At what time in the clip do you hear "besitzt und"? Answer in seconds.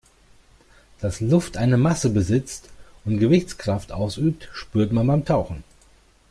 2.09-3.19